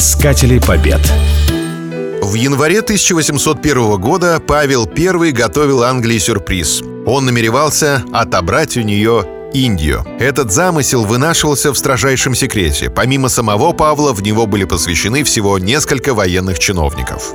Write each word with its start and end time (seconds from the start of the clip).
Искатели 0.00 0.58
побед. 0.58 1.02
В 2.22 2.32
январе 2.32 2.78
1801 2.78 4.00
года 4.00 4.40
Павел 4.40 4.88
I 4.96 5.30
готовил 5.30 5.82
Англии 5.82 6.16
сюрприз. 6.16 6.80
Он 7.04 7.26
намеревался 7.26 8.02
отобрать 8.10 8.78
у 8.78 8.80
нее 8.80 9.26
Индию. 9.52 10.06
Этот 10.18 10.52
замысел 10.52 11.04
вынашивался 11.04 11.70
в 11.70 11.76
строжайшем 11.76 12.34
секрете. 12.34 12.88
Помимо 12.88 13.28
самого 13.28 13.74
Павла, 13.74 14.14
в 14.14 14.22
него 14.22 14.46
были 14.46 14.64
посвящены 14.64 15.22
всего 15.22 15.58
несколько 15.58 16.14
военных 16.14 16.58
чиновников. 16.58 17.34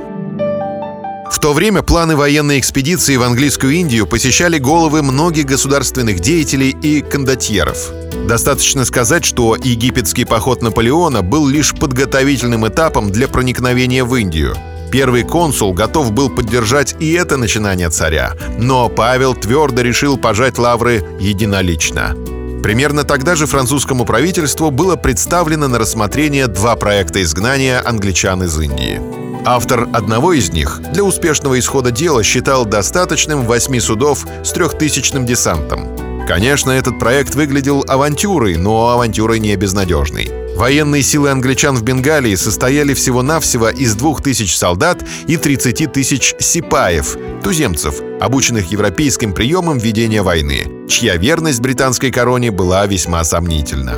В 1.30 1.38
то 1.38 1.52
время 1.52 1.82
планы 1.82 2.16
военной 2.16 2.58
экспедиции 2.58 3.14
в 3.14 3.22
английскую 3.22 3.74
Индию 3.74 4.08
посещали 4.08 4.58
головы 4.58 5.04
многих 5.04 5.44
государственных 5.44 6.18
деятелей 6.18 6.70
и 6.70 7.00
кондотьеров. 7.00 7.92
Достаточно 8.26 8.84
сказать, 8.84 9.24
что 9.24 9.54
египетский 9.54 10.24
поход 10.24 10.60
Наполеона 10.60 11.22
был 11.22 11.46
лишь 11.46 11.72
подготовительным 11.72 12.66
этапом 12.66 13.10
для 13.10 13.28
проникновения 13.28 14.04
в 14.04 14.14
Индию. 14.16 14.56
Первый 14.90 15.22
консул 15.22 15.72
готов 15.72 16.12
был 16.12 16.28
поддержать 16.30 16.96
и 16.98 17.12
это 17.12 17.36
начинание 17.36 17.88
царя, 17.88 18.34
но 18.58 18.88
Павел 18.88 19.34
твердо 19.34 19.82
решил 19.82 20.16
пожать 20.16 20.58
лавры 20.58 21.04
единолично. 21.20 22.16
Примерно 22.64 23.04
тогда 23.04 23.36
же 23.36 23.46
французскому 23.46 24.04
правительству 24.04 24.72
было 24.72 24.96
представлено 24.96 25.68
на 25.68 25.78
рассмотрение 25.78 26.48
два 26.48 26.74
проекта 26.74 27.22
изгнания 27.22 27.80
англичан 27.84 28.42
из 28.42 28.58
Индии. 28.58 29.00
Автор 29.44 29.88
одного 29.92 30.32
из 30.32 30.50
них 30.50 30.80
для 30.92 31.04
успешного 31.04 31.60
исхода 31.60 31.92
дела 31.92 32.24
считал 32.24 32.64
достаточным 32.64 33.44
восьми 33.44 33.78
судов 33.78 34.26
с 34.42 34.50
трехтысячным 34.50 35.26
десантом. 35.26 36.05
Конечно, 36.26 36.72
этот 36.72 36.98
проект 36.98 37.36
выглядел 37.36 37.84
авантюрой, 37.86 38.56
но 38.56 38.88
авантюрой 38.88 39.38
не 39.38 39.54
безнадежной. 39.54 40.28
Военные 40.56 41.02
силы 41.02 41.30
англичан 41.30 41.76
в 41.76 41.82
Бенгалии 41.82 42.34
состояли 42.34 42.94
всего-навсего 42.94 43.68
из 43.68 43.94
двух 43.94 44.22
тысяч 44.22 44.56
солдат 44.56 45.04
и 45.28 45.36
30 45.36 45.92
тысяч 45.92 46.34
сипаев, 46.40 47.16
туземцев, 47.44 48.00
обученных 48.20 48.72
европейским 48.72 49.34
приемам 49.34 49.78
ведения 49.78 50.22
войны, 50.22 50.88
чья 50.88 51.16
верность 51.16 51.60
британской 51.60 52.10
короне 52.10 52.50
была 52.50 52.86
весьма 52.86 53.22
сомнительна. 53.22 53.94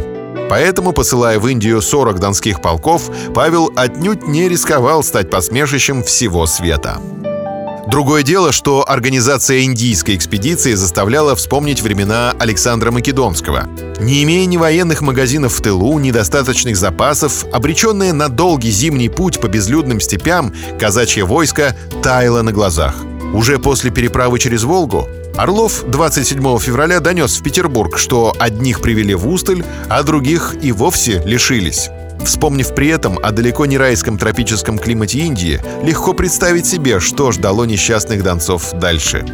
Поэтому, 0.50 0.92
посылая 0.92 1.38
в 1.38 1.46
Индию 1.46 1.80
40 1.80 2.18
донских 2.18 2.60
полков, 2.60 3.10
Павел 3.34 3.70
отнюдь 3.76 4.26
не 4.26 4.48
рисковал 4.48 5.02
стать 5.02 5.30
посмешищем 5.30 6.02
всего 6.02 6.46
света. 6.46 7.00
Другое 7.88 8.22
дело, 8.22 8.52
что 8.52 8.84
организация 8.86 9.62
индийской 9.62 10.14
экспедиции 10.14 10.74
заставляла 10.74 11.34
вспомнить 11.34 11.80
времена 11.80 12.34
Александра 12.38 12.90
Македонского. 12.90 13.66
Не 13.98 14.22
имея 14.24 14.44
ни 14.44 14.58
военных 14.58 15.00
магазинов 15.00 15.54
в 15.54 15.62
тылу, 15.62 15.98
ни 15.98 16.10
достаточных 16.10 16.76
запасов, 16.76 17.46
обреченное 17.50 18.12
на 18.12 18.28
долгий 18.28 18.70
зимний 18.70 19.08
путь 19.08 19.40
по 19.40 19.46
безлюдным 19.48 20.00
степям, 20.00 20.52
казачье 20.78 21.24
войско 21.24 21.74
таяло 22.02 22.42
на 22.42 22.52
глазах. 22.52 22.94
Уже 23.32 23.58
после 23.58 23.90
переправы 23.90 24.38
через 24.38 24.64
Волгу 24.64 25.08
Орлов 25.38 25.84
27 25.86 26.58
февраля 26.58 27.00
донес 27.00 27.38
в 27.38 27.42
Петербург, 27.42 27.96
что 27.96 28.34
одних 28.38 28.82
привели 28.82 29.14
в 29.14 29.26
Усталь, 29.28 29.64
а 29.88 30.02
других 30.02 30.56
и 30.60 30.72
вовсе 30.72 31.22
лишились. 31.24 31.88
Вспомнив 32.28 32.74
при 32.74 32.88
этом 32.88 33.18
о 33.22 33.30
далеко 33.32 33.64
не 33.64 33.78
райском 33.78 34.18
тропическом 34.18 34.78
климате 34.78 35.20
Индии, 35.20 35.62
легко 35.82 36.12
представить 36.12 36.66
себе, 36.66 37.00
что 37.00 37.32
ждало 37.32 37.64
несчастных 37.64 38.22
донцов 38.22 38.74
дальше. 38.74 39.24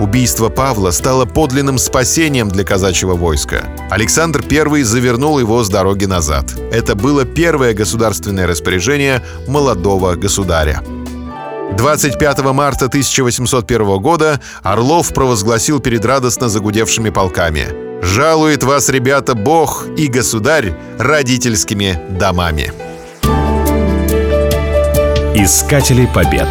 Убийство 0.00 0.48
Павла 0.48 0.90
стало 0.90 1.26
подлинным 1.26 1.78
спасением 1.78 2.48
для 2.48 2.64
казачьего 2.64 3.14
войска. 3.14 3.66
Александр 3.88 4.42
I 4.50 4.82
завернул 4.82 5.38
его 5.38 5.62
с 5.62 5.68
дороги 5.68 6.06
назад. 6.06 6.46
Это 6.72 6.96
было 6.96 7.24
первое 7.24 7.72
государственное 7.72 8.48
распоряжение 8.48 9.22
молодого 9.46 10.16
государя. 10.16 10.82
25 11.78 12.40
марта 12.52 12.86
1801 12.86 13.98
года 14.00 14.40
Орлов 14.64 15.14
провозгласил 15.14 15.78
перед 15.78 16.04
радостно 16.04 16.48
загудевшими 16.48 17.10
полками 17.10 17.89
«Жалует 18.02 18.62
вас, 18.62 18.88
ребята, 18.88 19.34
Бог 19.34 19.86
и 19.96 20.06
Государь 20.08 20.74
родительскими 20.98 21.98
домами». 22.08 22.72
Искатели 25.34 26.08
побед. 26.12 26.48